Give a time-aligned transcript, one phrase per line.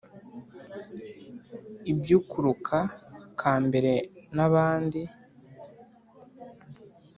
[1.91, 2.77] ibyukuruka
[3.39, 3.93] kambere
[4.35, 5.01] na bandi